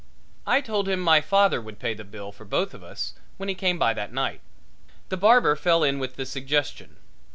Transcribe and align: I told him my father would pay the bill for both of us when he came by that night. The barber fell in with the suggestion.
I 0.47 0.61
told 0.61 0.89
him 0.89 0.99
my 0.99 1.21
father 1.21 1.61
would 1.61 1.77
pay 1.77 1.93
the 1.93 2.03
bill 2.03 2.31
for 2.31 2.43
both 2.43 2.73
of 2.73 2.83
us 2.83 3.13
when 3.37 3.49
he 3.49 3.53
came 3.53 3.77
by 3.77 3.93
that 3.93 4.11
night. 4.11 4.41
The 5.09 5.17
barber 5.17 5.55
fell 5.55 5.83
in 5.83 5.99
with 5.99 6.15
the 6.15 6.25
suggestion. 6.25 6.95